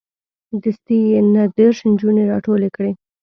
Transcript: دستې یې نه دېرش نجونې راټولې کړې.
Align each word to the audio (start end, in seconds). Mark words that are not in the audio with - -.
دستې 0.63 0.95
یې 1.09 1.19
نه 1.33 1.43
دېرش 1.57 1.77
نجونې 1.91 2.23
راټولې 2.31 2.69
کړې. 2.75 2.91